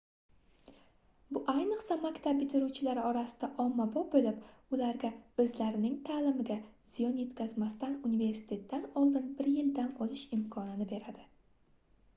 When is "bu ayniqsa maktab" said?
1.35-2.39